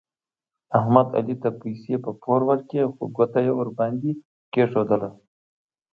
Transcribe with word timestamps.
احمد 0.79 1.07
علي 1.17 1.35
ته 1.43 1.49
پیسې 1.61 1.95
په 2.03 2.11
پور 2.21 2.39
ورکړلې 2.49 2.83
خو 2.93 3.03
ګوته 3.15 3.39
یې 3.45 3.53
ور 3.55 3.69
باندې 3.79 4.11
کېښودله. 4.53 5.09